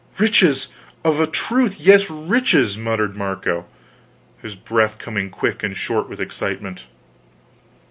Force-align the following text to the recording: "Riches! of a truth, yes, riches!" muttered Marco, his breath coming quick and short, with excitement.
"Riches! 0.17 0.69
of 1.03 1.19
a 1.19 1.27
truth, 1.27 1.79
yes, 1.79 2.09
riches!" 2.09 2.75
muttered 2.75 3.15
Marco, 3.15 3.67
his 4.41 4.55
breath 4.55 4.97
coming 4.97 5.29
quick 5.29 5.61
and 5.61 5.77
short, 5.77 6.09
with 6.09 6.19
excitement. 6.19 6.87